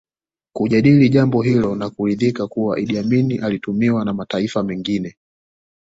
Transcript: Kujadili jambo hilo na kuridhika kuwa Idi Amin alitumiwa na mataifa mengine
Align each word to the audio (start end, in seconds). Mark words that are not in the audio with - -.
Kujadili 0.55 1.09
jambo 1.09 1.41
hilo 1.41 1.75
na 1.75 1.89
kuridhika 1.89 2.47
kuwa 2.47 2.79
Idi 2.79 2.97
Amin 2.99 3.43
alitumiwa 3.43 4.05
na 4.05 4.13
mataifa 4.13 4.63
mengine 4.63 5.17